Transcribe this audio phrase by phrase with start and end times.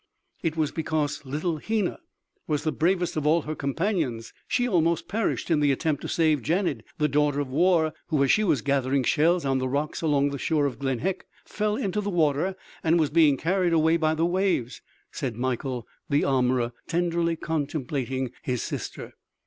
[0.41, 1.99] "It was because little Hena
[2.47, 6.41] was the bravest of all her companions, she almost perished in the attempt to save
[6.41, 10.31] Janed, the daughter of Wor, who, as she was gathering shells on the rocks along
[10.31, 14.15] the shore of Glen' Hek, fell into the water and was being carried away by
[14.15, 19.13] the waves," said Mikael the armorer, tenderly contemplating his sister.